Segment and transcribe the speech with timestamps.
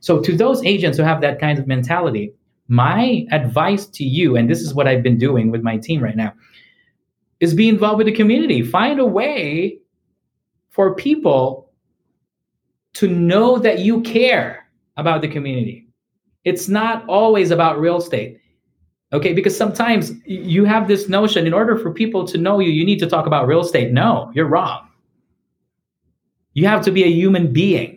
[0.00, 2.32] So, to those agents who have that kind of mentality,
[2.68, 6.16] my advice to you, and this is what I've been doing with my team right
[6.16, 6.32] now,
[7.40, 8.62] is be involved with the community.
[8.62, 9.78] Find a way
[10.70, 11.70] for people
[12.94, 15.86] to know that you care about the community.
[16.44, 18.40] It's not always about real estate.
[19.12, 22.84] Okay, because sometimes you have this notion in order for people to know you, you
[22.84, 23.92] need to talk about real estate.
[23.92, 24.88] No, you're wrong.
[26.54, 27.95] You have to be a human being.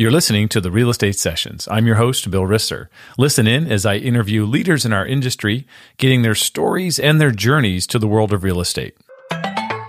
[0.00, 1.68] You're listening to the Real Estate Sessions.
[1.70, 2.86] I'm your host, Bill Risser.
[3.18, 5.66] Listen in as I interview leaders in our industry,
[5.98, 8.96] getting their stories and their journeys to the world of real estate.
[9.30, 9.84] Hi,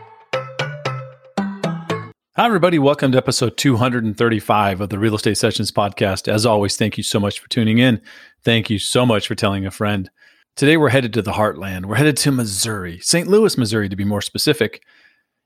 [2.35, 2.77] everybody.
[2.77, 6.27] Welcome to episode 235 of the Real Estate Sessions podcast.
[6.27, 8.01] As always, thank you so much for tuning in.
[8.43, 10.09] Thank you so much for telling a friend.
[10.57, 11.85] Today, we're headed to the heartland.
[11.85, 13.29] We're headed to Missouri, St.
[13.29, 14.83] Louis, Missouri, to be more specific.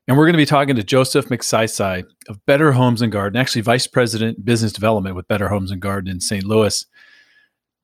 [0.07, 3.63] And we're going to be talking to Joseph Magsaysay of Better Homes and Garden, actually
[3.63, 6.43] Vice President Business Development with Better Homes and Garden in St.
[6.43, 6.85] Louis.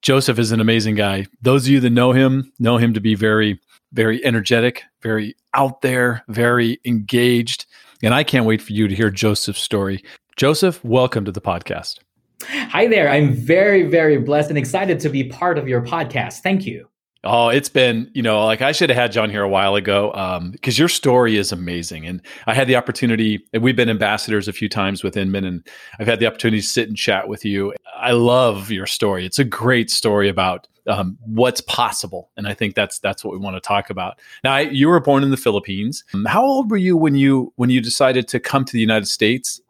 [0.04, 1.26] Joseph is an amazing guy.
[1.42, 3.60] Those of you that know him know him to be very,
[3.94, 7.66] very energetic, very out there, very engaged.
[8.04, 10.04] And I can't wait for you to hear Joseph's story.
[10.36, 11.98] Joseph, welcome to the podcast.
[12.44, 13.10] Hi there.
[13.10, 16.42] I'm very, very blessed and excited to be part of your podcast.
[16.42, 16.91] Thank you.
[17.24, 20.12] Oh, it's been, you know, like I should have had John here a while ago
[20.14, 22.08] um, because your story is amazing.
[22.08, 25.68] And I had the opportunity, and we've been ambassadors a few times with Inman, and
[26.00, 27.74] I've had the opportunity to sit and chat with you.
[27.96, 29.24] I love your story.
[29.24, 32.32] It's a great story about um, what's possible.
[32.38, 34.20] And I think that's that's what we want to talk about.
[34.44, 36.04] Now, I, you were born in the Philippines.
[36.16, 39.06] Um, how old were you when you when you decided to come to the United
[39.08, 39.62] States?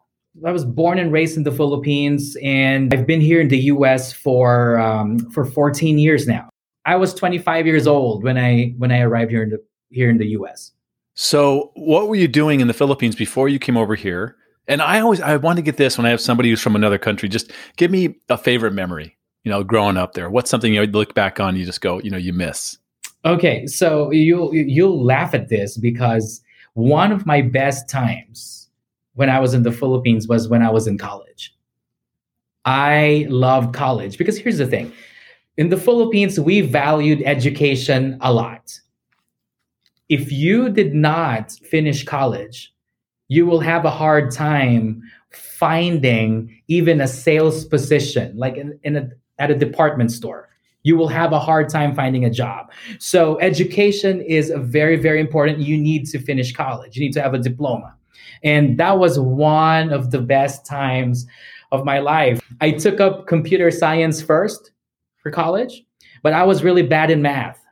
[0.46, 4.10] I was born and raised in the Philippines, and I've been here in the U.S.
[4.10, 6.48] for um, for 14 years now.
[6.84, 10.18] I was 25 years old when I when I arrived here in the here in
[10.18, 10.72] the US.
[11.14, 14.36] So, what were you doing in the Philippines before you came over here?
[14.68, 16.98] And I always I want to get this when I have somebody who's from another
[16.98, 17.28] country.
[17.28, 19.16] Just give me a favorite memory.
[19.44, 20.30] You know, growing up there.
[20.30, 21.56] What's something you look back on?
[21.56, 22.78] You just go, you know, you miss.
[23.24, 26.42] Okay, so you'll you'll laugh at this because
[26.74, 28.68] one of my best times
[29.14, 31.54] when I was in the Philippines was when I was in college.
[32.64, 34.92] I love college because here's the thing
[35.56, 38.80] in the Philippines, we valued education a lot.
[40.08, 42.74] If you did not finish college,
[43.28, 49.08] you will have a hard time finding even a sales position, like in, in a,
[49.38, 50.48] at a department store.
[50.84, 52.72] You will have a hard time finding a job.
[52.98, 55.60] So, education is very, very important.
[55.60, 57.94] You need to finish college, you need to have a diploma.
[58.42, 61.26] And that was one of the best times
[61.70, 62.40] of my life.
[62.60, 64.71] I took up computer science first
[65.22, 65.84] for college,
[66.22, 67.62] but I was really bad in math.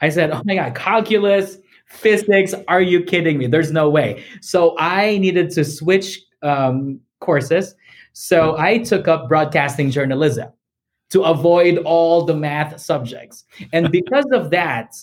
[0.00, 3.46] I said, oh my God, calculus, physics, are you kidding me?
[3.46, 4.24] There's no way.
[4.40, 7.74] So I needed to switch um, courses.
[8.12, 10.48] So I took up broadcasting journalism
[11.10, 13.44] to avoid all the math subjects.
[13.72, 14.94] And because of that,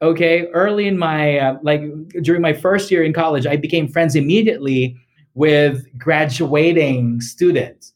[0.00, 1.82] okay, early in my, uh, like
[2.22, 4.96] during my first year in college, I became friends immediately
[5.34, 7.94] with graduating students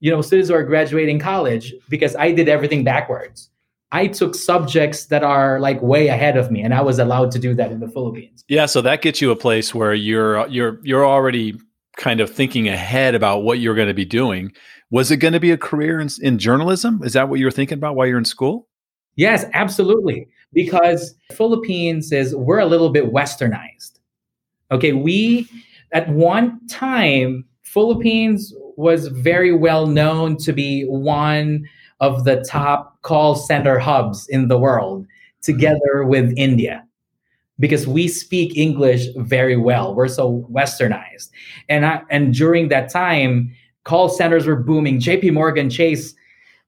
[0.00, 3.50] you know, students who are graduating college because I did everything backwards.
[3.90, 7.38] I took subjects that are like way ahead of me, and I was allowed to
[7.38, 8.44] do that in the Philippines.
[8.48, 11.58] Yeah, so that gets you a place where you're you're you're already
[11.96, 14.52] kind of thinking ahead about what you're going to be doing.
[14.90, 17.02] Was it going to be a career in, in journalism?
[17.02, 18.68] Is that what you were thinking about while you're in school?
[19.16, 20.28] Yes, absolutely.
[20.52, 23.98] Because Philippines is we're a little bit westernized.
[24.70, 25.48] Okay, we
[25.92, 31.68] at one time Philippines was very well known to be one
[32.00, 35.06] of the top call center hubs in the world,
[35.42, 36.86] together with India,
[37.58, 39.94] because we speak English very well.
[39.94, 41.28] We're so westernized,
[41.68, 44.98] and I, and during that time, call centers were booming.
[44.98, 45.32] J.P.
[45.32, 46.14] Morgan Chase,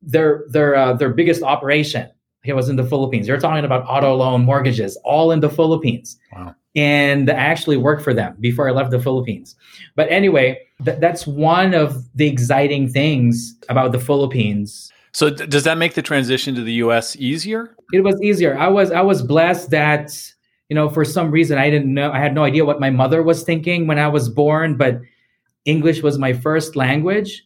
[0.02, 2.10] their their uh, their biggest operation,
[2.44, 3.26] it was in the Philippines.
[3.26, 6.18] You're talking about auto loan mortgages, all in the Philippines.
[6.32, 9.56] Wow and I actually worked for them before I left the Philippines.
[9.96, 14.92] But anyway, th- that's one of the exciting things about the Philippines.
[15.12, 17.74] So d- does that make the transition to the US easier?
[17.92, 18.56] It was easier.
[18.56, 20.12] I was I was blessed that
[20.68, 23.22] you know for some reason I didn't know I had no idea what my mother
[23.22, 25.00] was thinking when I was born, but
[25.64, 27.44] English was my first language.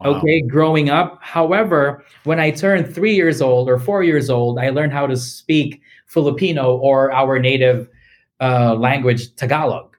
[0.00, 0.16] Wow.
[0.16, 1.18] Okay, growing up.
[1.22, 5.16] However, when I turned 3 years old or 4 years old, I learned how to
[5.16, 7.88] speak Filipino or our native
[8.40, 9.96] uh, language Tagalog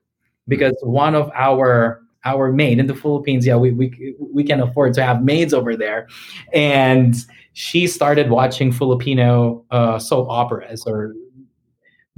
[0.48, 4.94] because one of our our maid in the Philippines, yeah, we, we we can afford
[4.96, 6.08] to have maids over there,
[6.54, 7.16] and
[7.54, 11.14] she started watching Filipino uh, soap operas or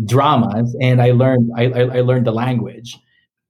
[0.05, 2.97] dramas, and I learned I, I, I learned the language,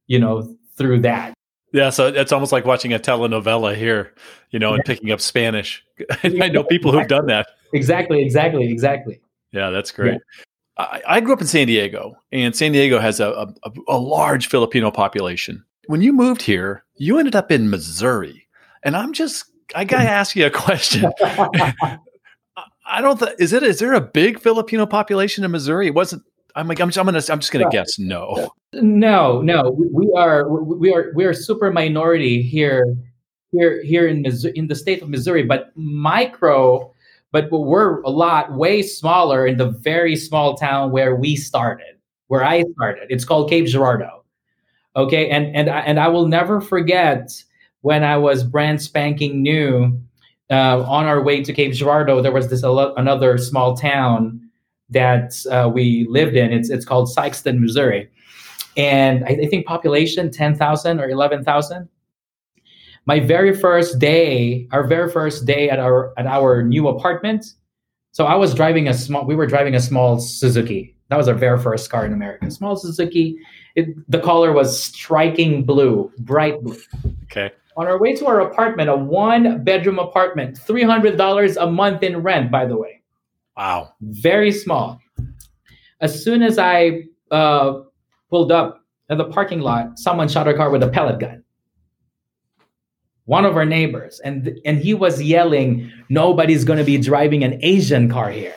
[0.07, 1.33] you know, through that.
[1.71, 4.13] Yeah, so it's almost like watching a telenovela here,
[4.49, 5.83] you know, and picking up Spanish.
[6.23, 7.47] I know people who've done that.
[7.73, 9.21] Exactly, exactly, exactly.
[9.51, 10.13] Yeah, that's great.
[10.13, 10.43] Yeah.
[10.79, 14.47] I, I, grew up in San Diego, and San Diego has a, a, a large
[14.47, 15.63] Filipino population.
[15.87, 18.47] When you moved here, you ended up in Missouri,
[18.83, 19.45] and I'm just
[19.75, 21.11] I gotta ask you a question.
[22.85, 23.19] I don't.
[23.19, 23.63] Th- is it?
[23.63, 25.87] Is there a big Filipino population in Missouri?
[25.87, 26.23] It wasn't.
[26.55, 26.79] I'm like.
[26.79, 26.89] I'm.
[26.89, 27.21] I'm gonna.
[27.29, 27.99] I'm just gonna guess.
[27.99, 28.51] No.
[28.73, 29.41] No.
[29.41, 29.77] No.
[29.93, 30.49] We are.
[30.49, 31.11] We are.
[31.13, 32.95] We are super minority here.
[33.51, 33.83] Here.
[33.83, 36.93] Here in Missouri, in the state of Missouri, but micro.
[37.31, 41.97] But we're a lot way smaller in the very small town where we started,
[42.27, 43.07] where I started.
[43.09, 44.23] It's called Cape Girardeau.
[44.95, 47.29] Okay, and and and I will never forget
[47.81, 50.01] when I was brand spanking new
[50.49, 54.41] uh, on our way to Cape Girardeau, there was this another small town
[54.89, 56.51] that uh, we lived in.
[56.51, 58.09] It's it's called Sikeston, Missouri,
[58.75, 61.87] and I, I think population ten thousand or eleven thousand.
[63.09, 67.43] My very first day, our very first day at our at our new apartment.
[68.11, 69.25] So I was driving a small.
[69.25, 70.95] We were driving a small Suzuki.
[71.07, 72.51] That was our very first car in America.
[72.51, 73.39] Small Suzuki.
[73.75, 76.77] It, the color was striking blue, bright blue.
[77.23, 82.21] Okay on our way to our apartment, a one bedroom apartment, $300 a month in
[82.21, 83.01] rent, by the way.
[83.55, 83.93] Wow.
[84.01, 84.99] Very small.
[86.01, 87.83] As soon as I uh,
[88.29, 91.41] pulled up at the parking lot, someone shot our car with a pellet gun.
[93.29, 97.59] One of our neighbors, and and he was yelling, "Nobody's going to be driving an
[97.61, 98.55] Asian car here."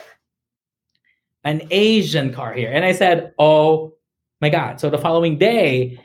[1.43, 3.93] An Asian car here, and I said, "Oh
[4.41, 5.99] my God!" So the following day,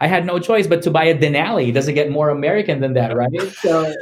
[0.00, 1.70] I had no choice but to buy a Denali.
[1.70, 3.30] Does it get more American than that, right?
[3.60, 3.92] So,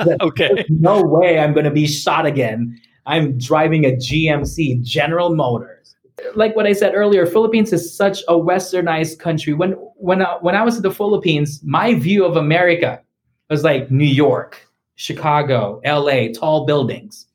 [0.20, 0.66] okay.
[0.68, 2.78] No way I'm going to be shot again.
[3.06, 5.96] I'm driving a GMC, General Motors.
[6.34, 9.54] Like what I said earlier, Philippines is such a westernized country.
[9.54, 13.00] When when I, when I was in the Philippines, my view of America
[13.50, 14.66] was like New York,
[14.96, 17.26] Chicago, LA, tall buildings.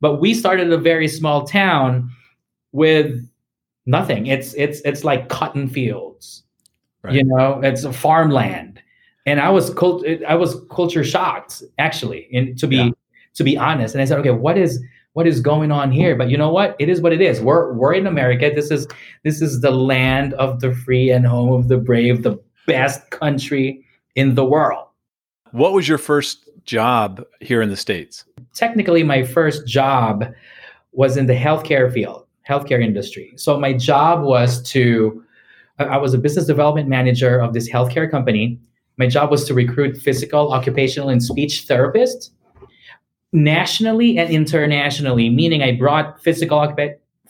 [0.00, 2.10] But we started a very small town
[2.72, 3.28] with
[3.86, 4.26] nothing.
[4.26, 6.40] It's it's it's like cotton fields
[7.02, 7.14] Right.
[7.14, 8.82] You know, it's a farmland,
[9.24, 12.90] and I was cult- I was culture shocked actually, and to be yeah.
[13.34, 13.94] to be honest.
[13.94, 14.82] And I said, okay, what is
[15.14, 16.14] what is going on here?
[16.14, 16.76] But you know what?
[16.78, 17.40] It is what it is.
[17.40, 18.50] We're we're in America.
[18.54, 18.86] This is
[19.24, 23.82] this is the land of the free and home of the brave, the best country
[24.14, 24.86] in the world.
[25.52, 28.24] What was your first job here in the states?
[28.54, 30.24] Technically, my first job
[30.92, 33.32] was in the healthcare field, healthcare industry.
[33.36, 35.24] So my job was to
[35.78, 38.60] I was a business development manager of this healthcare company.
[38.98, 42.30] My job was to recruit physical, occupational, and speech therapists
[43.32, 46.76] nationally and internationally, meaning I brought physical,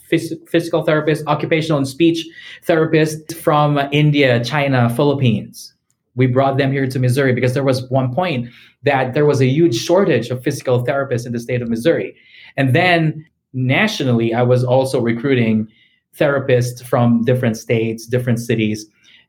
[0.08, 2.26] physical therapists, occupational and speech
[2.66, 5.74] therapists from India, China, Philippines.
[6.16, 8.48] We brought them here to Missouri because there was one point
[8.82, 12.16] that there was a huge shortage of physical therapists in the state of Missouri.
[12.56, 15.68] And then nationally, I was also recruiting
[16.16, 18.86] therapists from different states, different cities.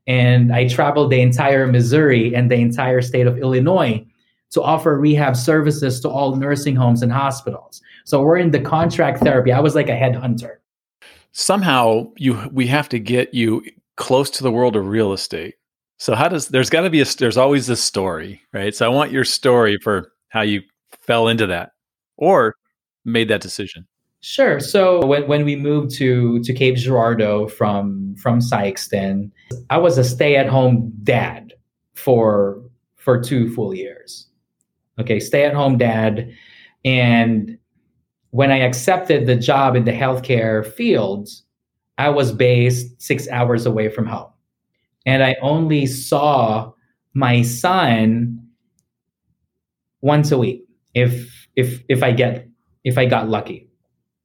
[0.07, 4.05] And I traveled the entire Missouri and the entire state of Illinois
[4.51, 7.81] to offer rehab services to all nursing homes and hospitals.
[8.05, 9.51] So we're in the contract therapy.
[9.51, 10.57] I was like a headhunter.
[11.31, 13.63] Somehow you we have to get you
[13.95, 15.55] close to the world of real estate.
[16.01, 18.73] So how does there's got to be a there's always a story, right?
[18.73, 21.73] So I want your story for how you fell into that
[22.17, 22.55] or
[23.05, 23.87] made that decision.
[24.21, 24.59] Sure.
[24.59, 29.29] So when, when we moved to to Cape Girardeau from from Sikeston,
[29.69, 31.53] I was a stay-at-home dad
[31.93, 32.59] for
[32.95, 34.25] for two full years.
[34.97, 36.33] Okay, stay-at-home dad.
[36.83, 37.59] And
[38.31, 41.29] when I accepted the job in the healthcare field,
[41.99, 44.30] I was based six hours away from home.
[45.05, 46.71] And I only saw
[47.13, 48.39] my son
[50.01, 52.47] once a week if if if I get
[52.83, 53.71] if I got lucky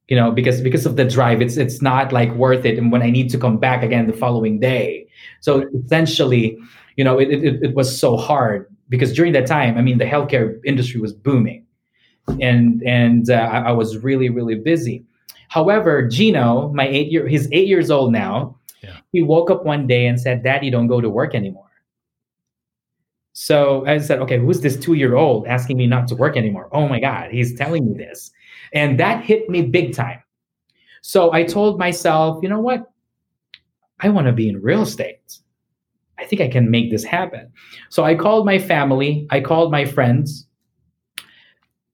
[0.09, 3.03] you know because because of the drive it's it's not like worth it and when
[3.03, 5.07] i need to come back again the following day.
[5.41, 6.57] So essentially
[6.97, 10.05] you know it, it, it was so hard because during that time i mean the
[10.05, 11.65] healthcare industry was booming
[12.41, 15.05] and and uh, I, I was really really busy.
[15.49, 18.57] However gino my eight year he's eight years old now
[18.87, 18.97] yeah.
[19.13, 21.67] he woke up one day and said daddy don't go to work anymore
[23.39, 26.71] so I said, okay, who's this two year old asking me not to work anymore?
[26.73, 28.31] Oh my God, he's telling me this.
[28.73, 30.23] And that hit me big time.
[31.03, 32.91] So I told myself, you know what?
[34.01, 35.39] I want to be in real estate.
[36.19, 37.53] I think I can make this happen.
[37.91, 40.47] So I called my family, I called my friends,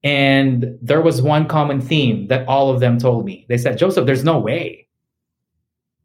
[0.04, 3.46] and there was one common theme that all of them told me.
[3.48, 4.86] They said, Joseph, there's no way.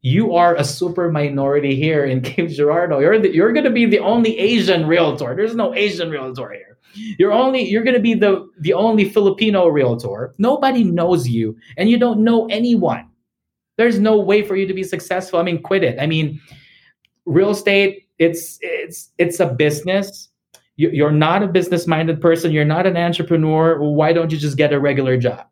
[0.01, 2.99] You are a super minority here in Cape Girardeau.
[2.99, 5.35] You're the, you're going to be the only Asian realtor.
[5.35, 6.77] There's no Asian realtor here.
[7.19, 10.33] You're only you're going to be the the only Filipino realtor.
[10.39, 13.07] Nobody knows you, and you don't know anyone.
[13.77, 15.39] There's no way for you to be successful.
[15.39, 15.99] I mean, quit it.
[15.99, 16.41] I mean,
[17.25, 20.29] real estate it's it's it's a business.
[20.75, 22.51] You're not a business minded person.
[22.51, 23.79] You're not an entrepreneur.
[23.79, 25.47] Why don't you just get a regular job?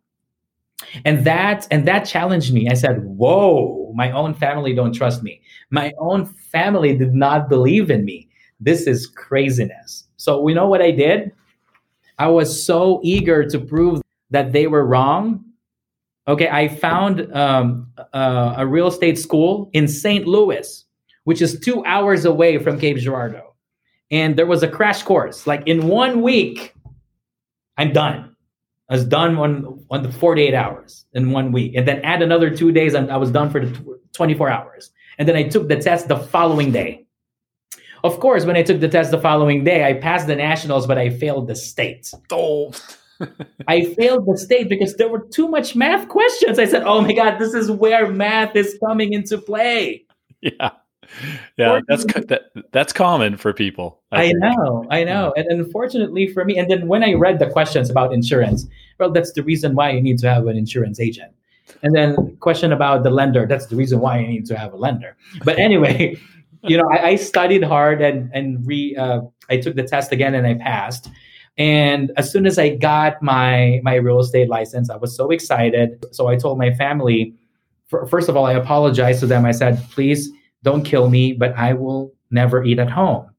[1.04, 2.70] And that and that challenged me.
[2.70, 5.42] I said whoa my own family don't trust me.
[5.70, 8.30] My own family did not believe in me.
[8.60, 10.06] This is craziness.
[10.18, 11.32] So we know what i did?
[12.18, 15.44] I was so eager to prove that they were wrong.
[16.28, 20.84] Okay i found um, uh, a real estate school in st louis
[21.26, 23.54] which is two hours away from cape girardeau.
[24.12, 25.48] And there was a crash course.
[25.48, 26.74] Like in one week
[27.78, 28.35] i'm done
[28.94, 32.72] was done on on the 48 hours in one week, and then add another two
[32.72, 34.92] days, and I was done for the 24 hours.
[35.18, 37.06] And then I took the test the following day.
[38.04, 40.98] Of course, when I took the test the following day, I passed the nationals, but
[40.98, 42.12] I failed the state.
[42.32, 42.74] Oh.
[43.68, 46.60] I failed the state because there were too much math questions.
[46.60, 50.06] I said, "Oh my god, this is where math is coming into play."
[50.42, 50.72] Yeah
[51.58, 54.02] yeah, that's that, that's common for people.
[54.12, 57.40] I, I know, I know, and, and unfortunately for me, and then when I read
[57.40, 58.68] the questions about insurance,
[59.00, 61.32] well, that's the reason why you need to have an insurance agent.
[61.82, 64.78] And then question about the lender, that's the reason why you need to have a
[64.78, 65.18] lender.
[65.44, 66.18] But anyway,
[66.64, 70.36] you know, I, I, studied hard and and re uh, I took the test again
[70.36, 71.10] and I passed.
[71.58, 76.06] And as soon as I got my my real estate license, I was so excited.
[76.12, 77.34] So I told my family,
[77.88, 79.46] first of all, I apologized to them.
[79.46, 80.30] I said, please
[80.66, 83.30] don't kill me, but I will never eat at home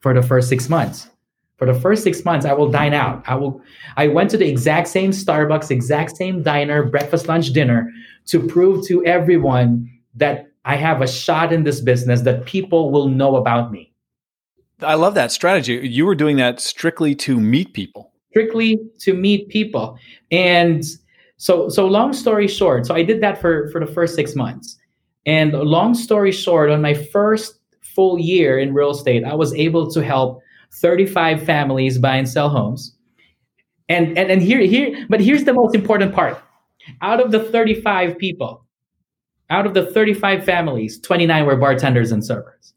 [0.00, 1.08] for the first six months.
[1.56, 3.24] For the first six months, I will dine out.
[3.26, 3.60] I will.
[3.96, 7.90] I went to the exact same Starbucks, exact same diner, breakfast, lunch, dinner,
[8.26, 13.08] to prove to everyone that I have a shot in this business, that people will
[13.08, 13.92] know about me.
[14.82, 15.80] I love that strategy.
[15.88, 18.12] You were doing that strictly to meet people.
[18.30, 19.98] Strictly to meet people,
[20.30, 20.84] and
[21.38, 21.86] so so.
[21.86, 24.77] Long story short, so I did that for for the first six months,
[25.28, 29.90] and long story short, on my first full year in real estate, I was able
[29.90, 30.40] to help
[30.72, 32.96] 35 families buy and sell homes.
[33.90, 36.42] And and, and here here but here's the most important part.
[37.02, 38.64] Out of the 35 people,
[39.50, 42.72] out of the 35 families, 29 were bartenders and servers.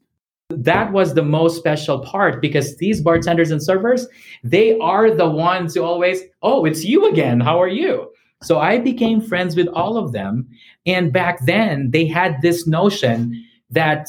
[0.50, 4.06] That was the most special part because these bartenders and servers,
[4.44, 7.40] they are the ones who always, oh, it's you again.
[7.40, 8.11] How are you?
[8.42, 10.48] So I became friends with all of them.
[10.86, 14.08] And back then, they had this notion that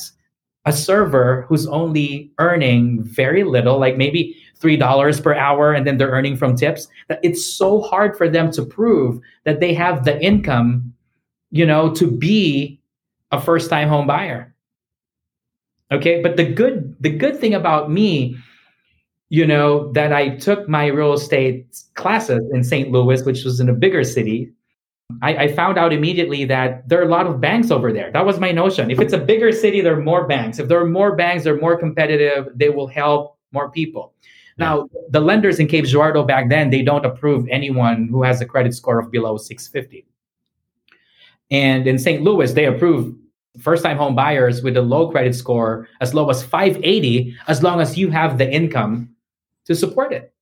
[0.65, 6.11] a server who's only earning very little, like maybe $3 per hour, and then they're
[6.11, 10.21] earning from tips, that it's so hard for them to prove that they have the
[10.23, 10.93] income,
[11.51, 12.79] you know, to be
[13.31, 14.53] a first time home buyer.
[15.91, 16.21] Okay.
[16.21, 18.37] But the good, the good thing about me
[19.33, 22.91] you know, that I took my real estate classes in St.
[22.91, 24.51] Louis, which was in a bigger city.
[25.23, 28.11] I, I, found out immediately that there are a lot of banks over there.
[28.11, 28.91] That was my notion.
[28.91, 30.59] If it's a bigger city, there are more banks.
[30.59, 32.49] If there are more banks, they're more competitive.
[32.53, 34.13] They will help more people.
[34.59, 38.45] Now, the lenders in Cape Girardeau back then, they don't approve anyone who has a
[38.45, 40.05] credit score of below 650.
[41.49, 42.21] And in St.
[42.21, 43.15] Louis, they approve
[43.59, 47.81] first time home buyers with a low credit score as low as 580, as long
[47.81, 49.09] as you have the income
[49.65, 50.33] to support it.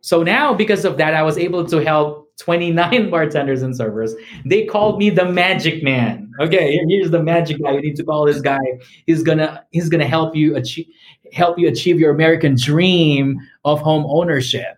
[0.00, 4.14] So now, because of that, I was able to help 29 bartenders and servers.
[4.44, 6.30] They called me the magic man.
[6.40, 7.72] Okay, here's the magic guy.
[7.72, 8.60] You need to call this guy.
[9.06, 10.86] He's gonna he's gonna help you achieve
[11.32, 14.76] help you achieve your American dream of home ownership.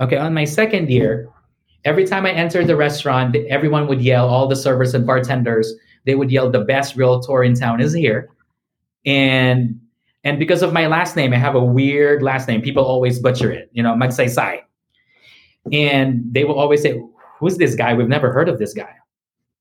[0.00, 1.28] Okay, on my second year,
[1.84, 5.72] every time I entered the restaurant, everyone would yell, all the servers and bartenders,
[6.06, 8.30] they would yell, the best realtor in town is here.
[9.06, 9.80] And
[10.24, 12.60] and because of my last name, I have a weird last name.
[12.60, 14.60] People always butcher it, you know, Magsaysay.
[15.72, 17.00] And they will always say,
[17.38, 17.94] Who's this guy?
[17.94, 18.92] We've never heard of this guy.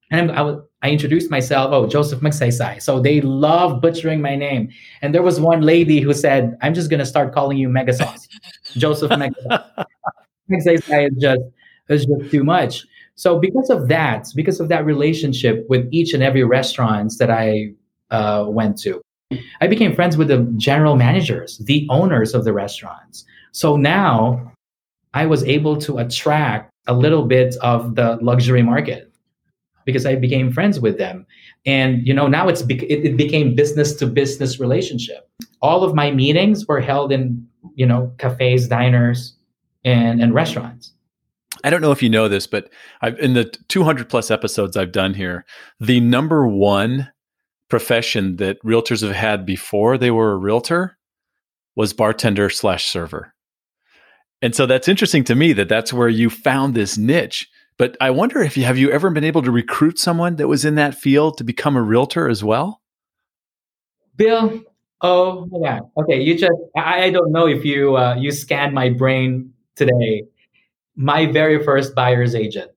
[0.10, 2.82] And I, I introduced myself, oh, Joseph Magsaysay.
[2.82, 4.70] So they love butchering my name.
[5.02, 7.94] And there was one lady who said, I'm just going to start calling you Mega
[7.94, 8.28] Sauce.
[8.74, 9.86] Joseph Magsaysay.
[10.50, 11.42] Magsaysay is just,
[11.90, 12.86] is just too much.
[13.16, 17.74] So because of that, because of that relationship with each and every restaurants that I
[18.10, 19.02] uh, went to,
[19.62, 23.26] I became friends with the general managers, the owners of the restaurants.
[23.52, 24.52] So now
[25.14, 29.12] I was able to attract a little bit of the luxury market
[29.86, 31.26] because I became friends with them.
[31.66, 35.30] And you know, now it's it, it became business to business relationship.
[35.62, 39.34] All of my meetings were held in, you know, cafes, diners,
[39.84, 40.94] and and restaurants.
[41.64, 42.70] I don't know if you know this, but
[43.02, 45.44] I've, in the 200 plus episodes I've done here,
[45.80, 47.10] the number one
[47.70, 50.98] profession that realtors have had before they were a realtor
[51.76, 53.34] was bartender slash server.
[54.42, 57.50] And so that's interesting to me that that's where you found this niche.
[57.78, 60.66] But I wonder if you have you ever been able to recruit someone that was
[60.66, 62.82] in that field to become a realtor as well?
[64.16, 64.64] Bill,
[65.02, 65.82] oh God.
[65.98, 70.24] Okay, you just I, I don't know if you uh, you scanned my brain today.
[70.96, 72.72] My very first buyer's agent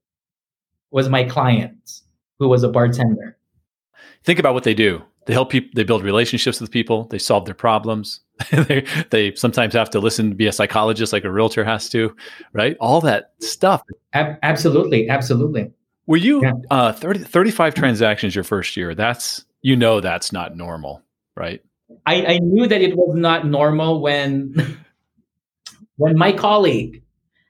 [0.90, 2.02] was my client
[2.38, 3.38] who was a bartender.
[4.24, 5.02] Think about what they do.
[5.26, 5.70] They help people.
[5.74, 7.04] They build relationships with people.
[7.04, 8.20] They solve their problems.
[8.50, 12.14] they they sometimes have to listen, be a psychologist like a realtor has to,
[12.52, 12.76] right?
[12.80, 13.82] All that stuff.
[14.14, 15.70] A- absolutely, absolutely.
[16.06, 16.52] Were you yeah.
[16.70, 18.94] uh, 30, 35 transactions your first year?
[18.94, 21.02] That's you know that's not normal,
[21.36, 21.62] right?
[22.06, 24.54] I, I knew that it was not normal when
[25.96, 27.02] when my colleague,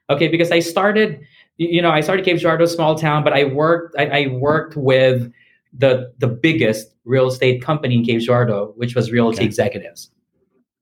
[0.09, 1.21] okay, because I started,
[1.57, 5.31] you know, I started Cape Girardeau, small town, but I worked I, I worked with
[5.73, 9.45] the the biggest real estate company in Cape Girardeau, which was Realty okay.
[9.45, 10.11] Executives.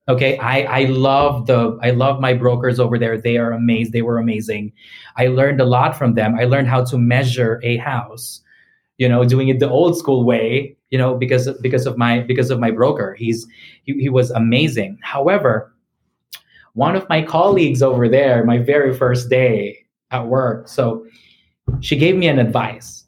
[0.08, 3.20] Okay, I I love the I love my brokers over there.
[3.20, 3.92] They are amazing.
[3.92, 4.72] They were amazing.
[5.16, 6.34] I learned a lot from them.
[6.34, 8.40] I learned how to measure a house,
[8.98, 12.50] you know, doing it the old school way, you know, because because of my because
[12.50, 13.14] of my broker.
[13.14, 13.46] He's
[13.84, 14.98] he, he was amazing.
[15.02, 15.72] However,
[16.74, 21.06] one of my colleagues over there, my very first day at work, so
[21.80, 22.99] she gave me an advice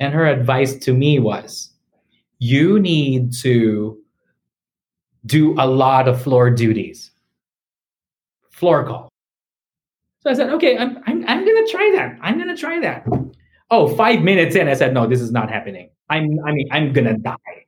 [0.00, 1.70] and her advice to me was
[2.38, 3.98] you need to
[5.26, 7.10] do a lot of floor duties,
[8.50, 9.08] floor call.
[10.20, 12.18] So I said, okay, I'm, I'm, I'm going to try that.
[12.22, 13.06] I'm going to try that.
[13.70, 15.90] Oh, five minutes in, I said, no, this is not happening.
[16.10, 17.66] I'm, I mean, I'm going to die.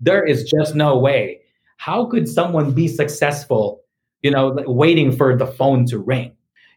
[0.00, 1.40] There is just no way.
[1.76, 3.82] How could someone be successful,
[4.22, 6.32] you know, waiting for the phone to ring?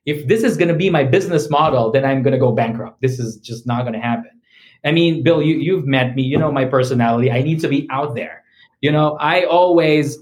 [0.06, 3.02] If this is going to be my business model, then I'm going to go bankrupt.
[3.02, 4.32] This is just not going to happen.
[4.84, 7.32] I mean, Bill, you, you've met me, you know my personality.
[7.32, 8.44] I need to be out there.
[8.82, 10.18] You know, I always,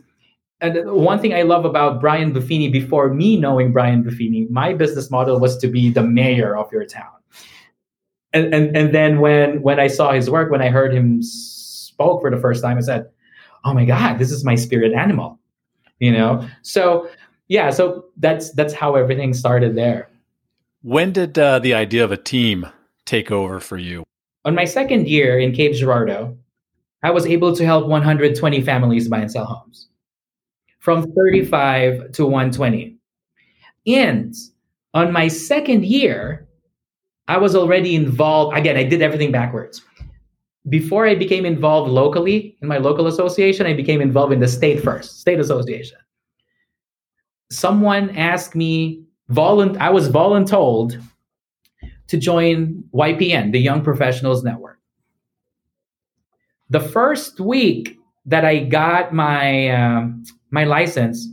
[0.60, 5.10] and one thing I love about Brian Buffini, before me knowing Brian Buffini, my business
[5.10, 7.13] model was to be the mayor of your town.
[8.34, 12.22] And, and, and then when, when I saw his work, when I heard him spoke
[12.22, 13.10] for the first time, I said,
[13.63, 15.39] oh my God, this is my spirit animal,
[16.00, 16.48] you know?
[16.62, 17.10] So
[17.48, 20.10] yeah, so that's, that's how everything started there.
[20.82, 22.67] When did uh, the idea of a team
[23.06, 24.04] take over for you?
[24.45, 26.38] On my second year in Cape Girardeau,
[27.04, 29.89] I was able to help 120 families buy and sell homes
[30.80, 32.95] from 35 to 120.
[33.88, 34.34] And
[34.93, 36.47] on my second year,
[37.28, 38.58] I was already involved.
[38.58, 39.82] Again, I did everything backwards.
[40.67, 44.84] Before I became involved locally in my local association, I became involved in the state
[44.84, 45.97] first, state association.
[47.52, 51.02] Someone asked me, volunt- I was voluntold
[52.10, 54.80] to join YPN, the Young Professionals Network.
[56.69, 61.28] The first week that I got my um, my license,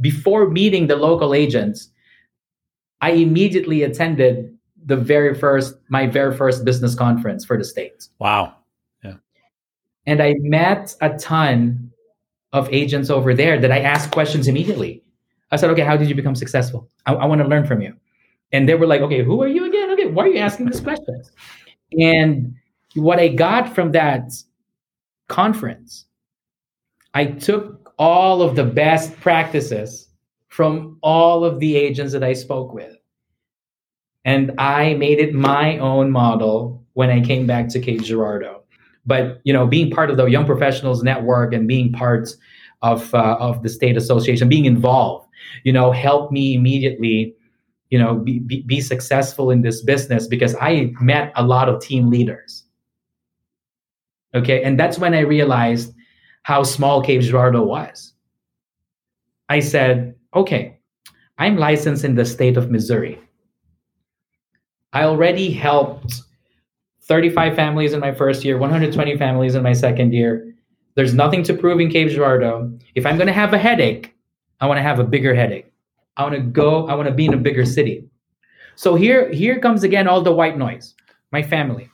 [0.00, 1.90] before meeting the local agents,
[3.00, 8.08] I immediately attended the very first my very first business conference for the state.
[8.18, 8.56] Wow.
[9.04, 9.14] Yeah.
[10.06, 11.90] And I met a ton
[12.52, 15.04] of agents over there that I asked questions immediately.
[15.52, 16.88] I said, okay, how did you become successful?
[17.06, 17.94] I, I want to learn from you.
[18.52, 19.64] And they were like, okay, who are you
[20.14, 21.30] why are you asking these questions?
[21.98, 22.54] And
[22.94, 24.30] what I got from that
[25.28, 26.06] conference,
[27.14, 30.08] I took all of the best practices
[30.48, 32.96] from all of the agents that I spoke with.
[34.24, 38.62] And I made it my own model when I came back to Cape Girardeau.
[39.06, 42.28] But you know, being part of the Young Professionals Network and being part
[42.82, 45.26] of uh, of the state association, being involved,
[45.64, 47.34] you know, helped me immediately
[47.90, 51.82] you know be, be, be successful in this business because i met a lot of
[51.82, 52.64] team leaders.
[54.34, 54.62] Okay?
[54.62, 55.92] And that's when i realized
[56.44, 58.12] how small cape girardeau was.
[59.48, 60.78] I said okay
[61.38, 63.18] i'm licensed in the state of missouri.
[64.92, 66.22] I already helped
[67.02, 70.54] 35 families in my first year 120 families in my second year.
[70.96, 72.78] There's nothing to prove in cape girardeau.
[72.94, 74.14] If i'm going to have a headache
[74.60, 75.70] i want to have a bigger headache
[76.16, 78.04] I want to go, I want to be in a bigger city.
[78.74, 80.94] So here, here comes again all the white noise.
[81.32, 81.88] My family.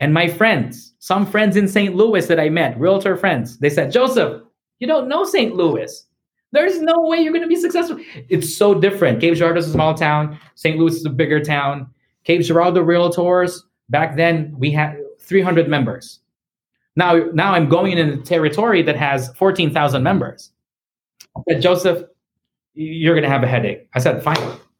[0.00, 1.94] And my friends, some friends in St.
[1.94, 4.42] Louis that I met, realtor friends, they said, Joseph,
[4.78, 5.54] you don't know St.
[5.54, 6.06] Louis.
[6.52, 7.98] There's no way you're going to be successful.
[8.28, 9.20] It's so different.
[9.20, 10.38] Cape Girardeau is a small town.
[10.54, 10.78] St.
[10.78, 11.88] Louis is a bigger town.
[12.24, 16.20] Cape Girardeau Realtors, back then we had 300 members.
[16.94, 20.52] Now, now I'm going in a territory that has 14,000 members.
[21.36, 22.04] I said, Joseph,
[22.76, 23.88] you're going to have a headache.
[23.94, 24.36] I said, fine,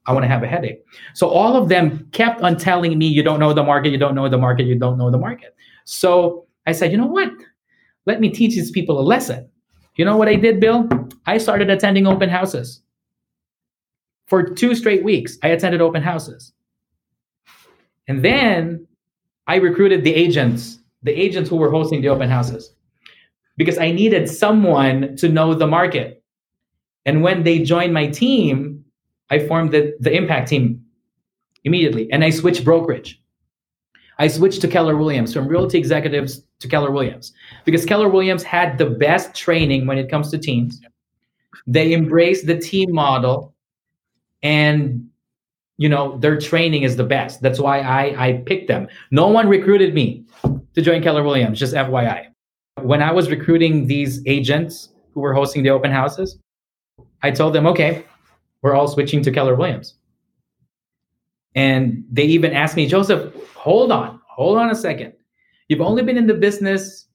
[0.07, 0.85] I want to have a headache.
[1.15, 4.15] So all of them kept on telling me, you don't know the market, you don't
[4.15, 5.57] know the market, you don't know the market.
[5.85, 7.33] So I said, you know what?
[8.05, 9.49] Let me teach these people a lesson.
[9.97, 10.89] You know what I did, Bill?
[11.27, 12.83] I started attending open houses.
[14.27, 16.53] For two straight weeks, I attended open houses.
[18.09, 18.87] And then
[19.47, 22.75] I recruited the agents, the agents who were hosting the open houses,
[23.57, 26.23] because I needed someone to know the market.
[27.07, 28.85] And when they joined my team,
[29.31, 30.85] I formed the, the impact team
[31.65, 33.21] immediately and I switched brokerage.
[34.19, 37.33] I switched to Keller Williams from realty executives to Keller Williams
[37.65, 40.81] because Keller Williams had the best training when it comes to teams.
[41.67, 43.55] They embrace the team model
[44.43, 45.09] and
[45.79, 47.43] you know their training is the best.
[47.43, 48.89] That's why I I picked them.
[49.11, 50.25] No one recruited me
[50.75, 52.27] to join Keller Williams, just FYI.
[52.81, 56.39] When I was recruiting these agents who were hosting the open houses,
[57.23, 58.05] I told them, "Okay,
[58.63, 59.95] we're all switching to Keller Williams."
[61.57, 65.15] And they even asked me, Joseph, hold on, hold on a second.
[65.69, 67.07] You've only been in the business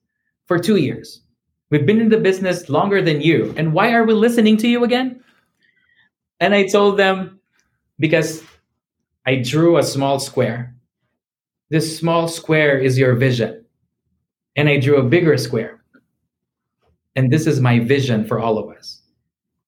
[0.46, 1.22] for two years.
[1.70, 3.54] We've been in the business longer than you.
[3.56, 5.22] And why are we listening to you again?
[6.40, 7.38] And I told them,
[8.00, 8.42] because
[9.26, 10.74] I drew a small square.
[11.70, 13.64] This small square is your vision.
[14.56, 15.84] And I drew a bigger square.
[17.14, 19.01] And this is my vision for all of us.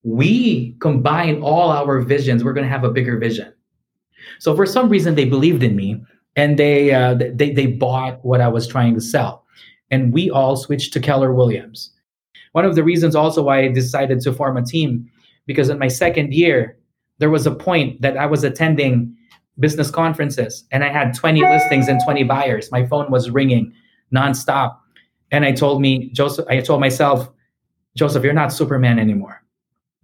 [0.04, 3.52] We combine all our visions, we're going to have a bigger vision.
[4.38, 6.00] So for some reason, they believed in me
[6.36, 9.44] and they uh, they they bought what I was trying to sell,
[9.90, 11.90] and we all switched to Keller Williams.
[12.52, 15.10] One of the reasons also why I decided to form a team
[15.46, 16.78] because in my second year
[17.18, 19.14] there was a point that I was attending
[19.58, 22.72] business conferences and I had 20 listings and 20 buyers.
[22.72, 23.72] My phone was ringing
[24.12, 24.76] nonstop,
[25.30, 26.46] and I told me Joseph.
[26.48, 27.30] I told myself,
[27.96, 29.43] Joseph, you're not Superman anymore.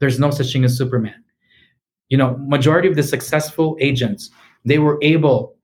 [0.00, 1.22] There's no such thing as Superman.
[2.08, 4.30] You know majority of the successful agents
[4.64, 5.56] they were able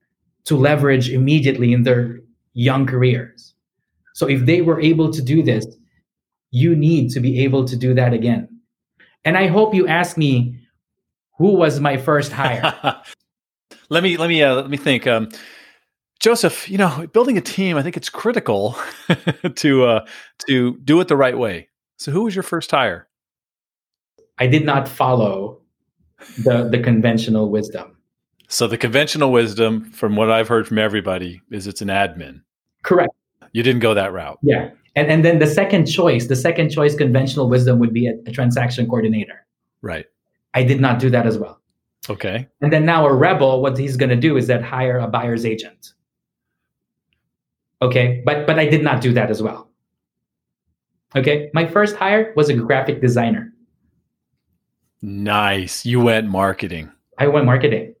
[0.45, 2.19] to leverage immediately in their
[2.53, 3.53] young careers.
[4.13, 5.65] So if they were able to do this
[6.51, 8.47] you need to be able to do that again.
[9.25, 10.59] And i hope you ask me
[11.37, 12.73] who was my first hire.
[13.89, 15.29] Let me let me uh, let me think um,
[16.19, 18.75] joseph you know building a team i think it's critical
[19.55, 20.05] to uh,
[20.45, 21.69] to do it the right way.
[21.97, 23.07] So who was your first hire
[24.39, 25.61] i did not follow
[26.43, 27.95] the the conventional wisdom.
[28.49, 32.41] So the conventional wisdom, from what I've heard from everybody, is it's an admin.
[32.83, 33.13] Correct.
[33.51, 34.39] You didn't go that route.
[34.41, 34.71] Yeah.
[34.95, 38.31] And and then the second choice, the second choice conventional wisdom would be a, a
[38.31, 39.45] transaction coordinator.
[39.81, 40.05] Right.
[40.53, 41.61] I did not do that as well.
[42.09, 42.47] Okay.
[42.61, 45.45] And then now a rebel, what he's going to do is that hire a buyer's
[45.45, 45.93] agent.
[47.81, 49.69] Okay, but but I did not do that as well.
[51.15, 53.46] Okay, my first hire was a graphic designer.
[55.01, 55.85] Nice.
[55.85, 56.91] You went marketing.
[57.19, 57.93] I went marketing.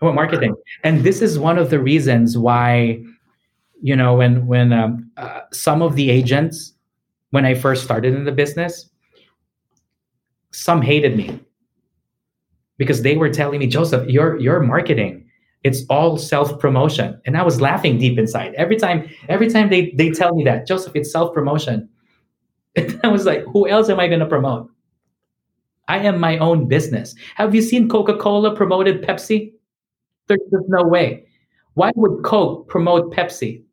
[0.00, 3.02] I went marketing, and this is one of the reasons why,
[3.82, 6.72] you know, when when um, uh, some of the agents,
[7.30, 8.88] when I first started in the business,
[10.52, 11.38] some hated me
[12.78, 15.26] because they were telling me, Joseph, your your marketing,
[15.64, 19.08] it's all self promotion, and I was laughing deep inside every time.
[19.28, 21.90] Every time they they tell me that, Joseph, it's self promotion.
[23.04, 24.69] I was like, who else am I going to promote?
[25.90, 27.16] I am my own business.
[27.34, 29.52] Have you seen Coca Cola promoted Pepsi?
[30.28, 31.26] There's, there's no way.
[31.74, 33.64] Why would Coke promote Pepsi?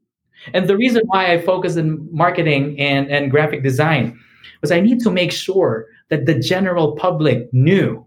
[0.56, 4.20] And the reason why I focus in marketing and, and graphic design
[4.62, 8.04] was I need to make sure that the general public knew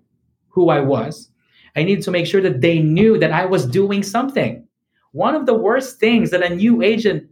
[0.48, 1.30] who I was.
[1.76, 4.66] I need to make sure that they knew that I was doing something.
[5.12, 7.30] One of the worst things that a new agent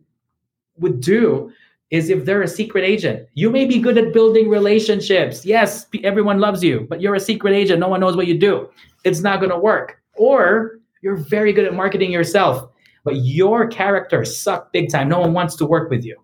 [0.76, 1.50] would do
[1.90, 3.26] is if they're a secret agent.
[3.34, 5.44] You may be good at building relationships.
[5.46, 7.80] Yes, everyone loves you, but you're a secret agent.
[7.80, 8.68] No one knows what you do.
[9.04, 10.02] It's not going to work.
[10.14, 12.70] Or you're very good at marketing yourself,
[13.04, 15.08] but your character suck big time.
[15.08, 16.16] No one wants to work with you.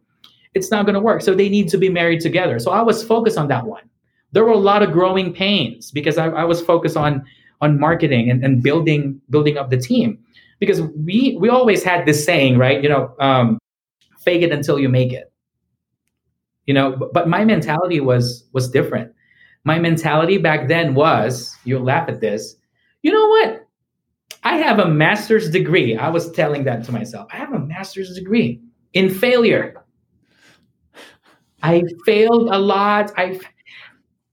[0.53, 1.22] It's not going to work.
[1.22, 2.59] So they need to be married together.
[2.59, 3.83] So I was focused on that one.
[4.33, 7.24] There were a lot of growing pains because I, I was focused on
[7.61, 10.18] on marketing and, and building building up the team.
[10.61, 12.83] Because we we always had this saying, right?
[12.83, 13.59] You know, um,
[14.18, 15.33] fake it until you make it
[16.66, 19.12] you know but, my mentality was was different.
[19.64, 22.57] My mentality back then was you'll laugh at this
[23.05, 23.68] you know what?
[24.44, 25.94] I have a master's degree.
[25.94, 28.61] I was telling that to myself i have a master's degree
[28.94, 29.74] in failure.
[31.62, 33.12] I failed a lot.
[33.16, 33.38] I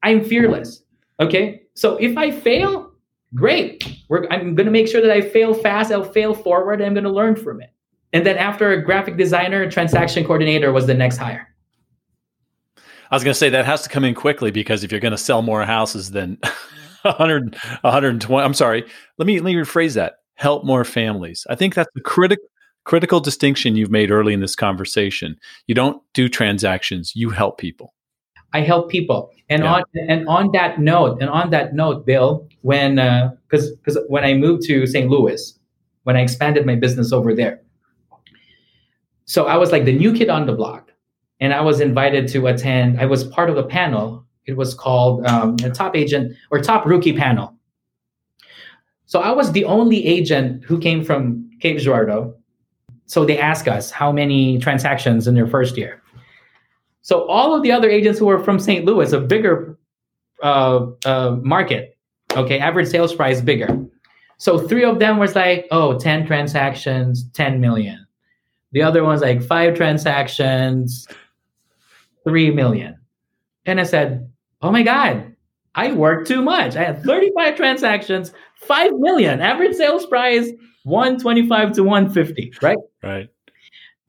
[0.04, 0.84] i'm fearless
[1.20, 1.62] okay?
[1.76, 2.94] So if i fail
[3.36, 3.88] great.
[4.10, 6.94] We're, i'm going to make sure that i fail fast i'll fail forward and i'm
[6.94, 7.70] going to learn from it.
[8.14, 11.51] And then after a graphic designer transaction coordinator was the next hire
[13.12, 15.12] I was going to say that has to come in quickly because if you're going
[15.12, 16.40] to sell more houses, than
[17.02, 18.44] 100, 120.
[18.44, 18.86] I'm sorry.
[19.18, 20.14] Let me let me rephrase that.
[20.36, 21.46] Help more families.
[21.50, 22.46] I think that's the critical
[22.84, 25.36] critical distinction you've made early in this conversation.
[25.68, 27.14] You don't do transactions.
[27.16, 27.94] You help people.
[28.54, 29.32] I help people.
[29.50, 29.74] And yeah.
[29.74, 34.24] on and on that note, and on that note, Bill, when because uh, because when
[34.24, 35.10] I moved to St.
[35.10, 35.60] Louis,
[36.04, 37.62] when I expanded my business over there,
[39.26, 40.91] so I was like the new kid on the block,
[41.42, 43.02] and I was invited to attend.
[43.02, 44.26] I was part of a panel.
[44.46, 47.56] It was called um, top agent or top rookie panel.
[49.08, 52.34] So I was the only agent who came from Cape Girardeau.
[53.08, 56.02] So they asked us how many transactions in their first year.
[57.02, 58.86] So all of the other agents who were from St.
[58.86, 59.78] Louis, a bigger
[60.44, 61.98] uh, uh, market,
[62.34, 63.86] okay, average sales price bigger.
[64.38, 68.06] So three of them was like, oh, 10 transactions, 10 million.
[68.72, 71.08] The other one's like five transactions,
[72.24, 72.98] 3 million.
[73.66, 74.32] And I said,
[74.62, 75.36] oh my God,
[75.76, 76.76] I worked too much.
[76.76, 80.50] I had 35 transactions, 5 million, average sales price
[80.84, 82.78] 125 to 150, right?
[83.04, 83.30] Right.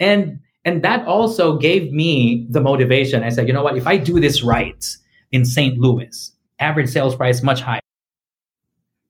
[0.01, 3.25] And and that also gave me the motivation.
[3.25, 3.77] I said, you know what?
[3.77, 4.87] If I do this right
[5.33, 5.77] in St.
[5.79, 7.81] Louis, average sales price much higher.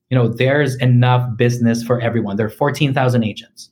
[0.09, 2.37] You know, there's enough business for everyone.
[2.37, 3.71] There are 14,000 agents,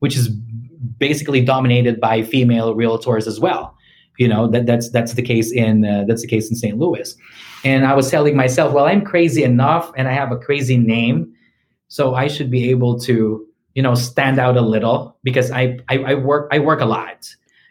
[0.00, 3.76] which is basically dominated by female realtors as well.
[4.22, 6.78] You know, that, that's that's the case in uh, that's the case in St.
[6.78, 7.16] Louis.
[7.64, 11.34] And I was telling myself, well, I'm crazy enough and I have a crazy name,
[11.88, 15.98] so I should be able to you know stand out a little because I I,
[16.10, 17.28] I work I work a lot.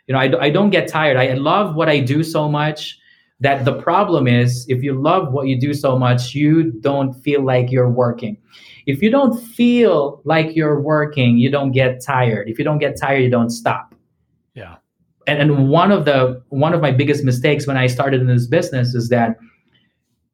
[0.07, 1.15] You know, I, I don't get tired.
[1.15, 2.99] I love what I do so much
[3.39, 7.45] that the problem is if you love what you do so much, you don't feel
[7.45, 8.35] like you're working.
[8.87, 12.49] If you don't feel like you're working, you don't get tired.
[12.49, 13.90] If you don't get tired, you don't stop.
[15.27, 18.47] And, and one of the one of my biggest mistakes when I started in this
[18.47, 19.37] business is that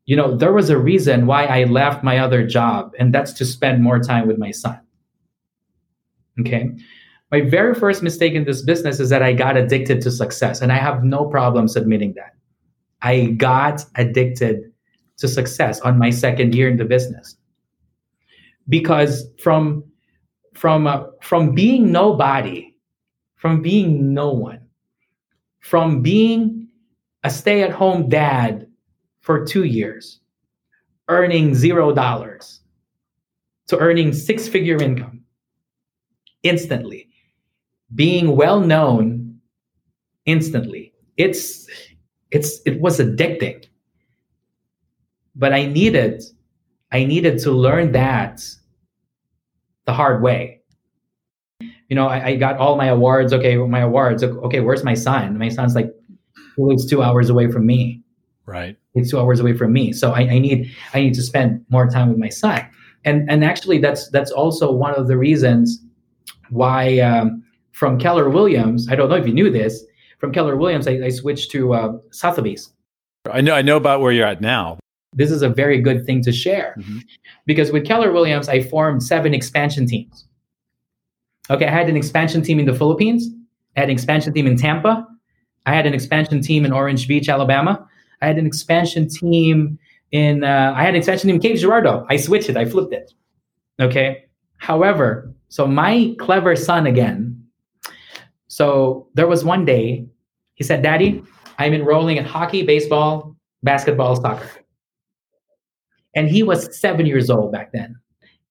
[0.06, 3.45] you know there was a reason why I left my other job and that's to
[3.45, 4.80] spend more time with my son.
[6.39, 6.69] Okay.
[7.32, 10.71] My very first mistake in this business is that I got addicted to success, and
[10.71, 12.36] I have no problems admitting that.
[13.02, 14.71] I got addicted
[15.17, 17.36] to success on my second year in the business
[18.69, 19.84] because from
[20.54, 22.73] from uh, from being nobody,
[23.36, 24.60] from being no one,
[25.59, 26.67] from being
[27.23, 28.67] a stay-at-home dad
[29.21, 30.21] for two years,
[31.09, 32.61] earning zero dollars,
[33.67, 35.21] to earning six-figure income
[36.43, 37.09] instantly.
[37.95, 39.39] Being well known
[40.25, 40.93] instantly.
[41.15, 41.67] It's
[42.31, 43.65] it's it was addicting.
[45.35, 46.23] But I needed
[46.91, 48.41] I needed to learn that
[49.85, 50.56] the hard way.
[51.89, 53.34] You know, I, I got all my awards.
[53.34, 54.23] Okay, my awards.
[54.23, 55.38] Okay, where's my son?
[55.38, 55.93] My son's like,
[56.56, 58.02] he lives two hours away from me.
[58.45, 58.78] Right.
[58.93, 59.93] He's two hours away from me.
[59.93, 62.67] So I, I need I need to spend more time with my son.
[63.06, 65.82] And and actually, that's that's also one of the reasons
[66.50, 69.84] why um, from Keller Williams, I don't know if you knew this,
[70.17, 72.73] from Keller Williams, I, I switched to uh, Sotheby's.
[73.32, 74.80] I know, I know about where you're at now.
[75.13, 77.00] This is a very good thing to share mm-hmm.
[77.45, 80.26] because with Keller Williams, I formed seven expansion teams.
[81.49, 83.29] Okay, I had an expansion team in the Philippines,
[83.75, 85.07] I had an expansion team in Tampa,
[85.65, 87.88] I had an expansion team in Orange Beach, Alabama,
[88.21, 89.79] I had an expansion team
[90.12, 92.05] in, uh, I had an expansion team in Cape Girardeau.
[92.10, 93.13] I switched it, I flipped it.
[93.79, 94.25] Okay,
[94.57, 97.33] however, so my clever son again.
[98.47, 100.07] So there was one day
[100.57, 101.23] he said, Daddy,
[101.60, 104.49] I'm enrolling in hockey, baseball, basketball, soccer.
[106.15, 107.95] And he was seven years old back then.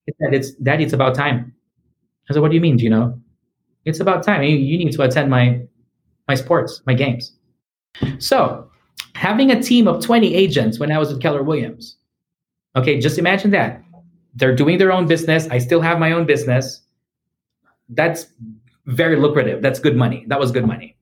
[0.06, 1.52] He said, It's Daddy, it's about time.
[2.28, 3.18] I said, What do you mean, Gino?
[3.84, 4.42] It's about time.
[4.42, 5.60] You, you need to attend my
[6.28, 7.32] my sports, my games.
[8.18, 8.68] So
[9.14, 11.96] having a team of 20 agents when I was with Keller Williams.
[12.74, 13.82] Okay, just imagine that.
[14.34, 15.48] They're doing their own business.
[15.48, 16.82] I still have my own business
[17.90, 18.26] that's
[18.86, 19.62] very lucrative.
[19.62, 20.24] That's good money.
[20.28, 20.96] That was good money.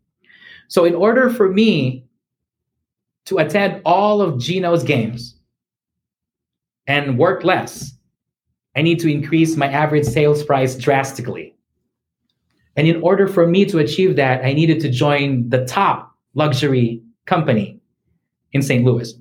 [0.69, 2.07] So, in order for me
[3.27, 5.37] to attend all of Gino's games
[6.87, 7.94] and work less,
[8.77, 11.55] I need to increase my average sales price drastically.
[12.77, 17.03] And in order for me to achieve that, I needed to join the top luxury
[17.27, 17.81] company
[18.53, 18.85] in St.
[18.85, 19.15] Louis,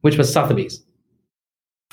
[0.00, 0.84] which was Sotheby's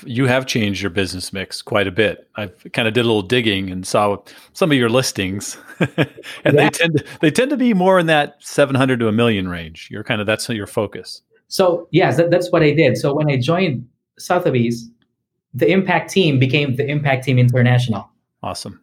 [0.04, 2.28] you have changed your business mix quite a bit.
[2.36, 4.18] I kind of did a little digging and saw
[4.52, 5.90] some of your listings, and
[6.44, 6.52] yeah.
[6.52, 9.48] they tend to, they tend to be more in that seven hundred to a million
[9.48, 9.88] range.
[9.90, 11.22] You're kind of that's your focus.
[11.48, 12.96] So yes, that, that's what I did.
[12.96, 13.86] So when I joined
[14.18, 14.90] Sotheby's,
[15.54, 18.08] the Impact team became the Impact Team International.
[18.42, 18.80] Awesome.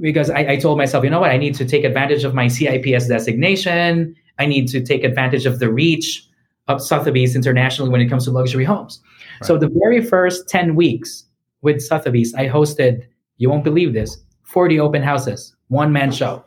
[0.00, 2.48] Because I, I told myself, you know what, I need to take advantage of my
[2.48, 4.14] CIPS designation.
[4.38, 6.26] I need to take advantage of the reach
[6.66, 9.00] of Sotheby's internationally when it comes to luxury homes.
[9.40, 9.46] Right.
[9.46, 11.24] So the very first 10 weeks
[11.62, 16.44] with Sotheby's, I hosted, you won't believe this, 40 open houses, one man show.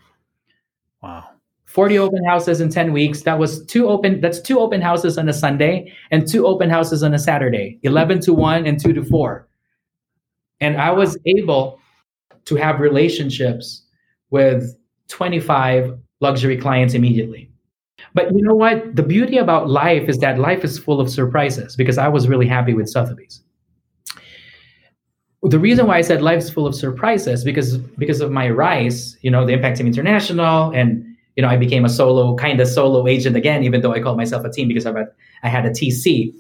[1.77, 1.83] Wow.
[1.83, 3.21] 40 open houses in 10 weeks.
[3.21, 7.03] That was two open, that's two open houses on a Sunday and two open houses
[7.03, 9.47] on a Saturday, 11 to 1 and 2 to 4.
[10.59, 11.79] And I was able
[12.45, 13.83] to have relationships
[14.31, 14.75] with
[15.09, 17.51] 25 luxury clients immediately.
[18.15, 18.95] But you know what?
[18.95, 22.47] The beauty about life is that life is full of surprises because I was really
[22.47, 23.43] happy with Sotheby's.
[25.43, 29.15] The reason why I said life is full of surprises because because of my rise,
[29.21, 31.06] you know, the Impact Team International, and
[31.38, 34.17] you know, I became a solo kind of solo agent again, even though I called
[34.17, 35.08] myself a team because I had
[35.43, 36.34] I had a TC.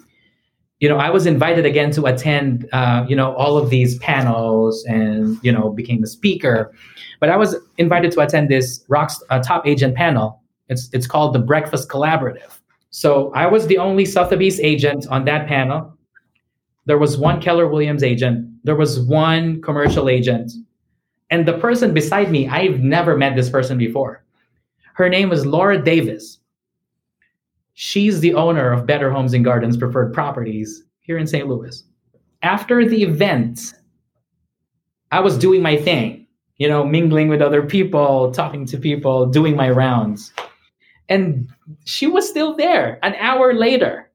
[0.79, 4.83] You know, I was invited again to attend, uh, you know, all of these panels,
[4.85, 6.73] and you know, became a speaker.
[7.21, 11.33] But I was invited to attend this Rocks uh, Top Agent panel it's it's called
[11.33, 12.59] the Breakfast Collaborative.
[12.89, 15.93] So I was the only Sotheby's agent on that panel.
[16.85, 18.49] There was one Keller Williams agent.
[18.63, 20.51] There was one commercial agent.
[21.29, 24.23] And the person beside me, I've never met this person before.
[24.97, 26.39] Her name was Laura Davis.
[27.75, 31.47] She's the owner of Better Homes and Gardens Preferred Properties here in St.
[31.47, 31.83] Louis.
[32.41, 33.75] After the event,
[35.11, 36.25] I was doing my thing,
[36.57, 40.33] you know, mingling with other people, talking to people, doing my rounds.
[41.09, 41.47] And
[41.85, 44.09] she was still there an hour later.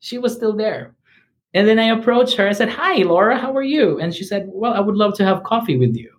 [0.00, 0.96] She was still there.
[1.54, 2.48] And then I approached her.
[2.48, 4.00] I said, Hi, Laura, how are you?
[4.00, 6.10] And she said, Well, I would love to have coffee with you.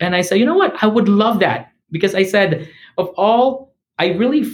[0.00, 0.82] And I said, You know what?
[0.82, 1.70] I would love that.
[1.90, 4.50] Because I said, Of all, I really,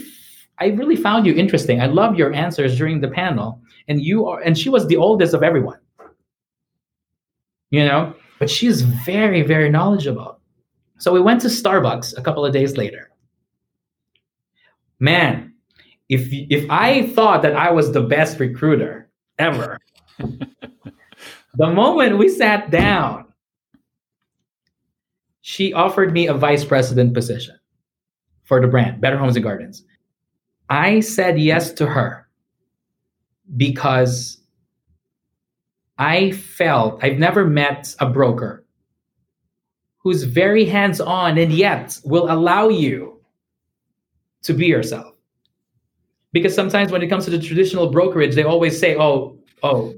[0.59, 1.81] I really found you interesting.
[1.81, 3.61] I love your answers during the panel.
[3.87, 5.79] And you are, and she was the oldest of everyone.
[7.69, 10.39] You know, but she's very, very knowledgeable.
[10.99, 13.09] So we went to Starbucks a couple of days later
[15.03, 15.53] man,
[16.07, 19.77] if if I thought that I was the best recruiter ever,
[20.17, 23.25] the moment we sat down,
[25.41, 27.55] she offered me a vice president position
[28.43, 29.83] for the brand, Better Homes and Gardens.
[30.69, 32.27] I said yes to her
[33.55, 34.39] because
[35.97, 38.65] I felt I've never met a broker
[39.97, 43.21] who's very hands on and yet will allow you
[44.43, 45.15] to be yourself.
[46.33, 49.93] Because sometimes when it comes to the traditional brokerage, they always say, oh, oh,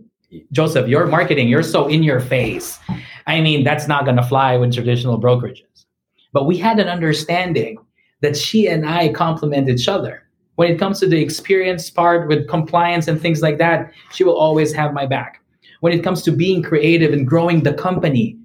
[0.51, 2.77] Joseph, your marketing, you're so in your face.
[3.25, 5.85] I mean, that's not going to fly with traditional brokerages.
[6.33, 7.77] But we had an understanding
[8.25, 10.23] that she and I complement each other.
[10.55, 14.35] When it comes to the experience part with compliance and things like that, she will
[14.35, 15.41] always have my back.
[15.81, 18.35] When it comes to being creative and growing the company,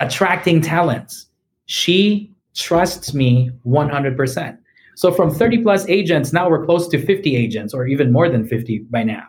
[0.00, 1.28] attracting talents,
[1.64, 4.58] she trusts me 100%.
[4.96, 8.46] So from 30 plus agents, now we're close to 50 agents or even more than
[8.46, 9.24] 50 by now,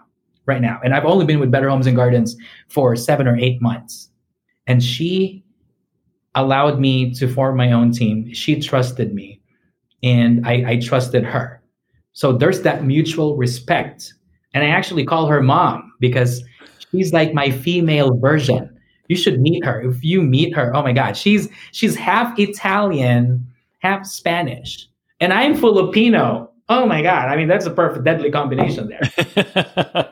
[0.45, 0.81] right now.
[0.83, 2.35] And I've only been with Better Homes and Gardens
[2.67, 4.09] for seven or eight months.
[4.65, 5.45] And she
[6.35, 8.33] allowed me to form my own team.
[8.33, 9.36] She trusted me
[10.03, 11.61] and I, I trusted her.
[12.13, 14.13] So there's that mutual respect.
[14.53, 16.43] And I actually call her mom because
[16.91, 18.69] she's like my female version.
[19.07, 19.81] You should meet her.
[19.81, 23.45] If you meet her, oh my God, she's she's half Italian,
[23.79, 24.87] half Spanish
[25.19, 26.51] and I'm Filipino.
[26.69, 27.29] Oh my God.
[27.29, 29.01] I mean, that's a perfect deadly combination there.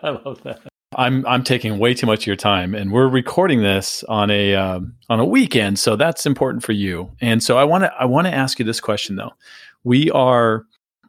[0.04, 0.62] I love that.
[0.98, 4.56] I'm I'm taking way too much of your time, and we're recording this on a
[4.56, 7.12] um, on a weekend, so that's important for you.
[7.20, 9.34] And so I want to I want to ask you this question though.
[9.86, 10.66] We are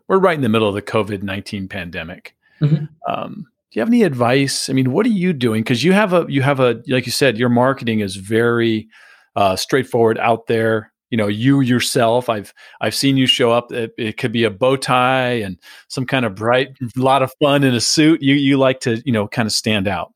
[0.06, 2.36] we're right in the middle of the COVID nineteen pandemic.
[2.60, 2.84] Mm-hmm.
[3.12, 4.68] Um, do you have any advice?
[4.68, 5.62] I mean, what are you doing?
[5.62, 8.88] Because you have a you have a like you said, your marketing is very
[9.34, 13.92] uh, straightforward out there you know you yourself i've i've seen you show up it,
[13.96, 15.56] it, could be a bow tie and
[15.88, 19.12] some kind of bright lot of fun in a suit you you like to you
[19.12, 20.12] know kind of stand out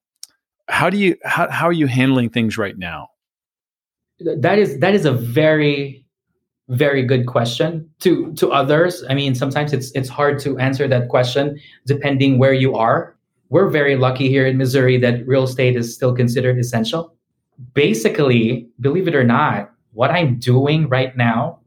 [0.68, 3.08] how do you how, how are you handling things right now
[4.18, 5.99] that is that is a very
[6.70, 9.04] very good question to to others.
[9.08, 13.16] I mean sometimes it's it's hard to answer that question depending where you are.
[13.48, 17.14] We're very lucky here in missouri that real estate is still considered essential.
[17.74, 21.58] Basically believe it or not what I'm doing right now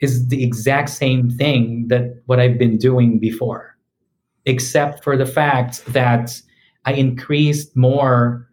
[0.00, 3.76] is the exact same thing that what I've been doing before,
[4.44, 6.40] except for the fact that
[6.84, 8.48] I increased more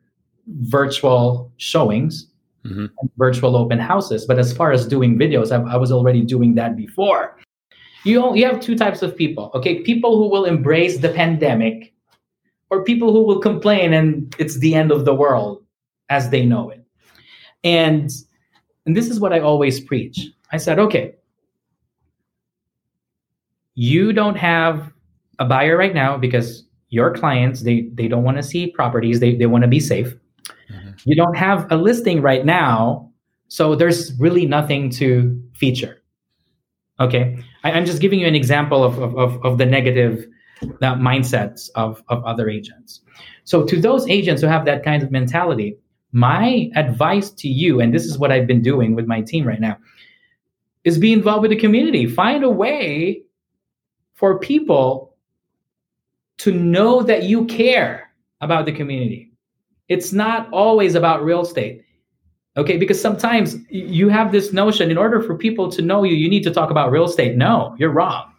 [0.48, 2.28] virtual showings,
[2.66, 2.86] mm-hmm.
[3.18, 4.26] virtual open houses.
[4.26, 7.38] But as far as doing videos, I, I was already doing that before.
[8.04, 9.82] You, you have two types of people, okay?
[9.82, 11.94] People who will embrace the pandemic,
[12.70, 15.64] or people who will complain and it's the end of the world
[16.10, 16.84] as they know it.
[17.64, 18.12] And
[18.86, 20.28] and this is what I always preach.
[20.52, 21.16] I said, okay,
[23.74, 24.92] you don't have
[25.40, 29.36] a buyer right now because your clients they they don't want to see properties they,
[29.36, 30.16] they want to be safe.
[31.06, 33.10] You don't have a listing right now
[33.48, 36.02] so there's really nothing to feature.
[37.00, 37.42] Okay?
[37.64, 40.26] I, am just giving you an example of, of, of, the negative
[40.64, 43.02] uh, mindsets of, of other agents.
[43.44, 45.78] So to those agents who have that kind of mentality
[46.12, 49.60] my advice to you and this is what i've been doing with my team right
[49.60, 49.76] now
[50.86, 52.08] is be involved with the community.
[52.08, 53.24] Find a way
[54.14, 55.16] for people
[56.38, 59.32] to know that you care about the community.
[59.90, 61.84] It's not always about real estate.
[62.58, 66.30] Okay, because sometimes you have this notion in order for people to know you, you
[66.30, 67.36] need to talk about real estate.
[67.36, 68.32] No, you're wrong.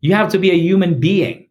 [0.00, 1.48] You have to be a human being.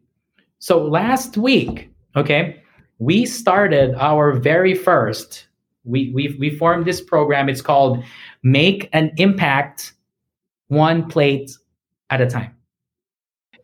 [0.58, 2.62] So last week, okay,
[2.98, 5.46] we started our very first,
[5.84, 7.48] we, we, we formed this program.
[7.48, 8.04] It's called
[8.42, 9.94] Make an Impact
[10.66, 11.52] One Plate
[12.10, 12.58] at a Time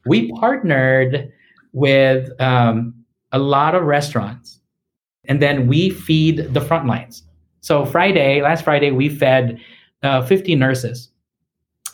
[0.06, 1.32] we partnered
[1.72, 2.94] with um,
[3.32, 4.60] a lot of restaurants
[5.26, 7.24] and then we feed the front lines
[7.60, 9.60] so friday last friday we fed
[10.02, 11.10] uh, 50 nurses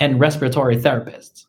[0.01, 1.47] and respiratory therapists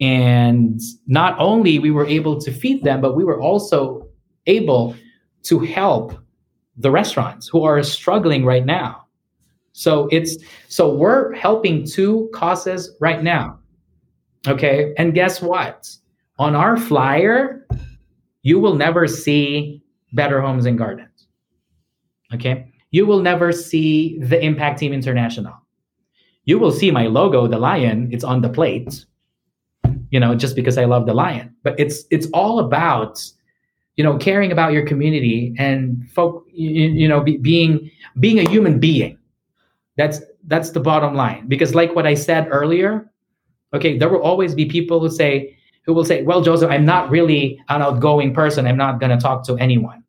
[0.00, 4.06] and not only we were able to feed them but we were also
[4.46, 4.94] able
[5.42, 6.14] to help
[6.76, 9.06] the restaurants who are struggling right now
[9.72, 10.36] so it's
[10.68, 13.58] so we're helping two causes right now
[14.46, 14.94] Okay.
[14.96, 15.90] And guess what?
[16.38, 17.66] On our flyer,
[18.42, 19.82] you will never see
[20.12, 21.26] Better Homes and Gardens.
[22.34, 22.72] Okay.
[22.90, 25.54] You will never see the Impact Team International.
[26.44, 29.04] You will see my logo, the lion, it's on the plate,
[30.10, 31.54] you know, just because I love the lion.
[31.64, 33.20] But it's it's all about,
[33.96, 37.90] you know, caring about your community and folk, you, you know, be, being
[38.20, 39.18] being a human being.
[39.96, 41.48] That's that's the bottom line.
[41.48, 43.10] Because like what I said earlier,
[43.74, 45.55] Okay, there will always be people who say,
[45.86, 48.66] who will say, well, Joseph, I'm not really an outgoing person.
[48.66, 50.02] I'm not going to talk to anyone.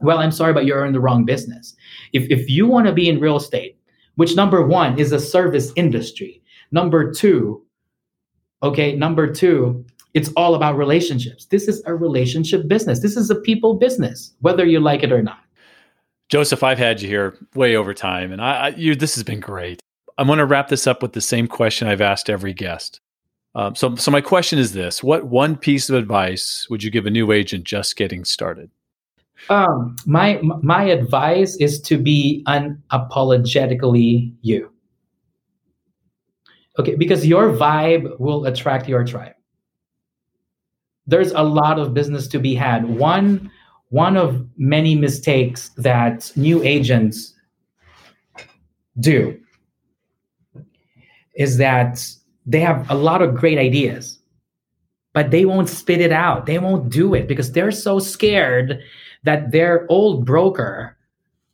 [0.00, 1.76] Well, I'm sorry, but you're in the wrong business.
[2.12, 3.78] If, if you want to be in real estate,
[4.16, 7.64] which number one is a service industry, number two,
[8.62, 11.44] okay, number two, it's all about relationships.
[11.46, 13.00] This is a relationship business.
[13.00, 15.40] This is a people business, whether you like it or not.
[16.28, 19.40] Joseph, I've had you here way over time, and I, I you this has been
[19.40, 19.80] great.
[20.18, 23.00] I'm going to wrap this up with the same question I've asked every guest.
[23.58, 27.06] Um, so, so my question is this: What one piece of advice would you give
[27.06, 28.70] a new agent just getting started?
[29.50, 34.72] Um, my my advice is to be unapologetically you.
[36.78, 39.34] Okay, because your vibe will attract your tribe.
[41.08, 42.88] There's a lot of business to be had.
[42.88, 43.50] One
[43.88, 47.34] one of many mistakes that new agents
[49.00, 49.36] do
[51.34, 52.08] is that
[52.48, 54.18] they have a lot of great ideas,
[55.12, 56.46] but they won't spit it out.
[56.46, 58.80] They won't do it because they're so scared
[59.24, 60.96] that their old broker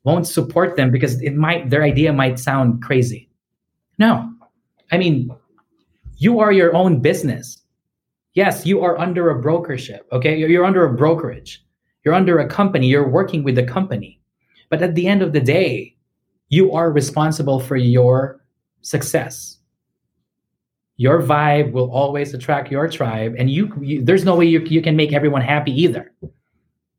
[0.04, 3.28] won't support them because it might their idea might sound crazy.
[3.98, 4.32] No.
[4.92, 5.30] I mean,
[6.16, 7.58] you are your own business.
[8.34, 10.36] Yes, you are under a brokership, okay?
[10.36, 11.64] You're, you're under a brokerage.
[12.04, 14.20] You're under a company, you're working with the company.
[14.68, 15.96] But at the end of the day,
[16.50, 18.40] you are responsible for your
[18.82, 19.58] success
[20.96, 24.80] your vibe will always attract your tribe and you, you, there's no way you, you
[24.80, 26.12] can make everyone happy either.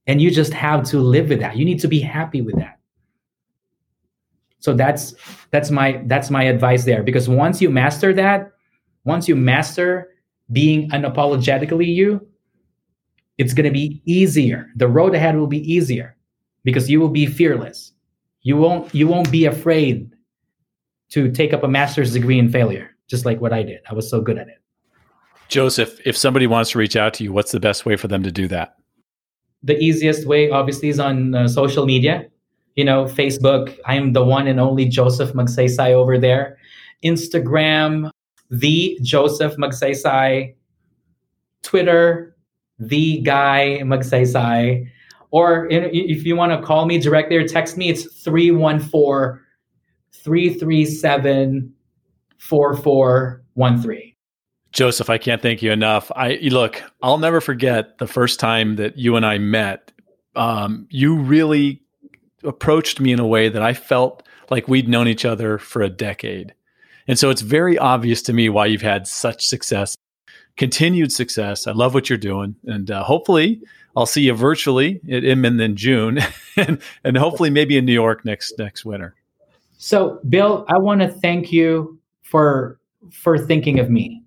[0.07, 1.57] And you just have to live with that.
[1.57, 2.79] You need to be happy with that.
[4.59, 5.13] So that's
[5.51, 7.03] that's my that's my advice there.
[7.03, 8.51] Because once you master that
[9.03, 10.09] once you master
[10.51, 12.27] being unapologetically you
[13.37, 14.67] it's going to be easier.
[14.75, 16.15] The road ahead will be easier
[16.63, 17.91] because you will be fearless.
[18.41, 20.11] You won't you won't be afraid
[21.09, 23.81] to take up a master's degree in failure just like what I did.
[23.89, 24.61] I was so good at it.
[25.47, 28.23] Joseph, if somebody wants to reach out to you, what's the best way for them
[28.23, 28.75] to do that?
[29.63, 32.27] The easiest way, obviously, is on uh, social media.
[32.75, 36.57] You know, Facebook, I'm the one and only Joseph Magsaysay over there.
[37.03, 38.09] Instagram,
[38.49, 40.55] the Joseph Magsaysay.
[41.61, 42.35] Twitter,
[42.79, 44.87] the guy Magsaysay.
[45.31, 49.41] Or if you want to call me directly or text me, it's 314
[50.13, 51.74] 337
[52.49, 54.13] 4413.
[54.71, 56.11] Joseph, I can't thank you enough.
[56.15, 59.91] I look, I'll never forget the first time that you and I met.
[60.35, 61.81] Um, you really
[62.43, 65.89] approached me in a way that I felt like we'd known each other for a
[65.89, 66.53] decade.
[67.07, 69.95] And so it's very obvious to me why you've had such success,
[70.57, 71.67] continued success.
[71.67, 72.55] I love what you're doing.
[72.65, 73.61] And uh, hopefully,
[73.95, 76.19] I'll see you virtually at Inman in June
[76.57, 79.15] and, and hopefully maybe in New York next next winter.
[79.77, 81.99] So, Bill, I want to thank you
[82.35, 82.79] for
[83.11, 84.23] for thinking of me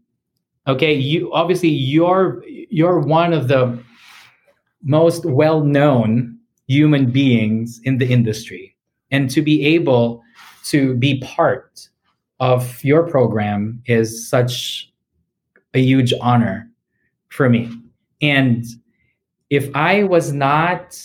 [0.66, 3.78] okay you obviously you're you're one of the
[4.82, 6.38] most well known
[6.68, 8.76] human beings in the industry.
[9.10, 10.22] And to be able
[10.66, 11.88] to be part
[12.40, 14.92] of your program is such
[15.74, 16.70] a huge honor
[17.30, 17.70] for me.
[18.20, 18.64] And
[19.50, 21.02] if I was not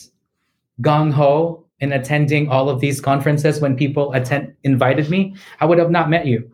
[0.82, 5.80] gung ho in attending all of these conferences when people attend invited me, I would
[5.80, 6.52] have not met you.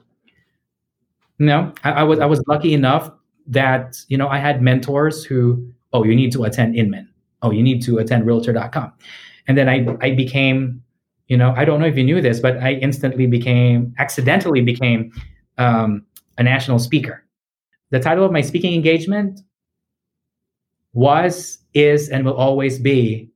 [1.40, 3.10] No, I, I was I was lucky enough
[3.48, 7.10] that you know I had mentors who, oh, you need to attend Inman.
[7.42, 8.92] Oh, you need to attend Realtor.com,
[9.48, 10.84] and then I I became,
[11.28, 15.12] you know, I don't know if you knew this, but I instantly became accidentally became
[15.58, 16.06] um,
[16.38, 17.24] a national speaker.
[17.92, 19.40] The title of my speaking engagement
[20.94, 23.32] was, is, and will always be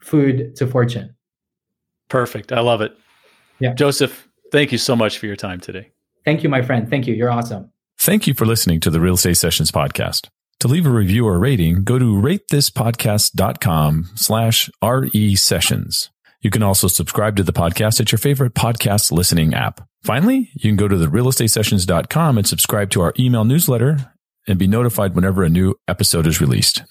[0.00, 1.14] food to fortune.
[2.08, 2.52] Perfect.
[2.52, 2.96] I love it.
[3.60, 3.74] Yeah.
[3.74, 5.90] Joseph, thank you so much for your time today.
[6.24, 6.88] Thank you, my friend.
[6.88, 7.14] Thank you.
[7.14, 7.70] You're awesome.
[7.98, 10.28] Thank you for listening to the Real Estate Sessions podcast.
[10.60, 16.10] To leave a review or rating, go to ratethispodcast.com slash RE sessions.
[16.40, 19.86] You can also subscribe to the podcast at your favorite podcast listening app.
[20.02, 24.12] Finally, you can go to the realestatesessions.com and subscribe to our email newsletter
[24.46, 26.82] and be notified whenever a new episode is released.